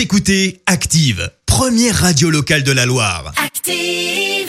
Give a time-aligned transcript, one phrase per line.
[0.00, 3.34] Vous écoutez Active, première radio locale de la Loire.
[3.36, 4.48] Active.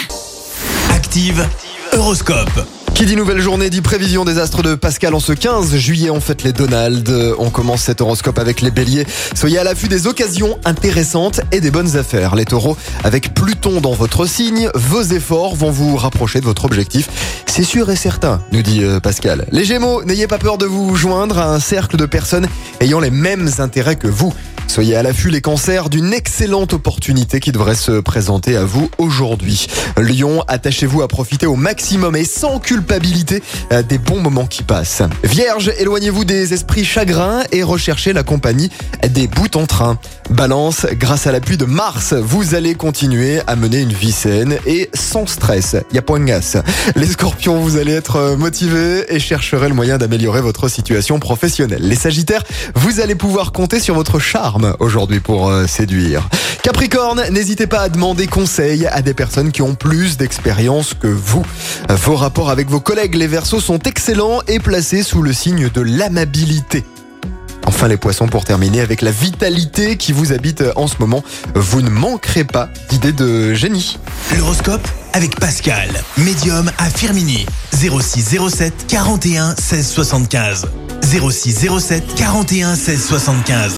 [0.89, 1.46] Active,
[1.92, 2.66] Horoscope.
[2.93, 6.10] Qui dit nouvelle journée dit prévision des astres de Pascal en ce 15 juillet.
[6.10, 7.10] On fête les Donald.
[7.38, 9.06] On commence cet horoscope avec les béliers.
[9.34, 12.36] Soyez à l'affût des occasions intéressantes et des bonnes affaires.
[12.36, 17.09] Les taureaux, avec Pluton dans votre signe, vos efforts vont vous rapprocher de votre objectif.
[17.45, 19.48] C'est sûr et certain, nous dit euh, Pascal.
[19.52, 22.48] Les gémeaux, n'ayez pas peur de vous joindre à un cercle de personnes
[22.80, 24.34] ayant les mêmes intérêts que vous.
[24.67, 29.67] Soyez à l'affût les cancers d'une excellente opportunité qui devrait se présenter à vous aujourd'hui.
[29.97, 33.43] Lyon, attachez-vous à profiter au maximum et sans culpabilité
[33.73, 35.03] euh, des bons moments qui passent.
[35.23, 38.69] Vierge, éloignez-vous des esprits chagrins et recherchez la compagnie
[39.09, 39.99] des bouts en train.
[40.29, 44.89] Balance, grâce à l'appui de Mars, vous allez continuer à mener une vie saine et
[44.93, 45.75] sans stress.
[45.93, 46.55] Y a point de gasse.
[46.95, 51.81] Les scorpions, vous allez être motivés et chercherez le moyen d'améliorer votre situation professionnelle.
[51.81, 52.43] Les sagittaires,
[52.75, 54.19] vous allez pouvoir compter sur votre
[54.79, 56.27] aujourd'hui pour euh, séduire.
[56.63, 61.43] Capricorne, n'hésitez pas à demander conseil à des personnes qui ont plus d'expérience que vous.
[61.89, 65.81] Vos rapports avec vos collègues les Verseaux sont excellents et placés sous le signe de
[65.81, 66.83] l'amabilité.
[67.66, 71.23] Enfin les poissons pour terminer avec la vitalité qui vous habite en ce moment.
[71.55, 73.97] Vous ne manquerez pas d'idées de génie.
[74.38, 77.45] L'horoscope avec Pascal, médium à Firmini.
[77.73, 80.67] 06 07 41 16 75.
[81.02, 83.77] 06 07 41 16 75.